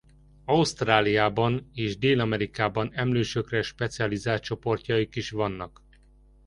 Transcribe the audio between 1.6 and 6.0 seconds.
és Dél-Amerikában emlősökre specializált csoportjaik is vannak.